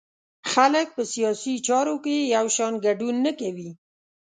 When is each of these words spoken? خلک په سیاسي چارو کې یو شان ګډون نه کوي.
خلک 0.51 0.87
په 0.95 1.03
سیاسي 1.13 1.55
چارو 1.67 1.95
کې 2.05 2.15
یو 2.35 2.45
شان 2.55 2.73
ګډون 2.85 3.15
نه 3.25 3.31
کوي. 3.39 3.69